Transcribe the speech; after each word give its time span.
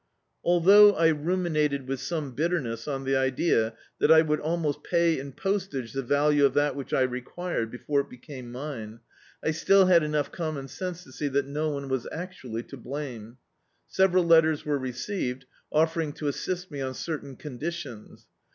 Al 0.43 0.59
thou^ 0.63 0.97
I 0.97 1.09
ruminated 1.09 1.87
with 1.87 1.99
some 1.99 2.31
bitterness 2.31 2.87
on 2.87 3.03
the 3.03 3.15
idea 3.15 3.75
that 3.99 4.11
I 4.11 4.23
would 4.23 4.39
almost 4.39 4.83
pay 4.83 5.19
in 5.19 5.31
postage 5.31 5.93
the 5.93 6.01
value 6.01 6.43
of 6.43 6.55
that 6.55 6.75
which 6.75 6.91
I 6.91 7.01
required, 7.01 7.69
before 7.69 7.99
it 8.01 8.09
became 8.09 8.51
mine, 8.51 9.01
I 9.45 9.51
still 9.51 9.85
had 9.85 10.01
enough 10.01 10.31
commoa 10.31 10.67
sense 10.67 11.03
to 11.03 11.11
see 11.11 11.27
that 11.27 11.45
no 11.45 11.69
one 11.69 11.87
was 11.87 12.07
actually 12.11 12.63
to 12.63 12.77
blame. 12.77 13.37
Several 13.87 14.23
letters 14.23 14.65
were 14.65 14.79
received, 14.79 15.45
offering 15.71 16.13
to 16.13 16.27
assist 16.27 16.71
me 16.71 16.81
on 16.81 16.95
certain 16.95 17.35
conditions. 17.35 18.25